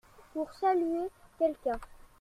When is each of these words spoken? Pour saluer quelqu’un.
Pour 0.33 0.51
saluer 0.59 1.09
quelqu’un. 1.37 1.77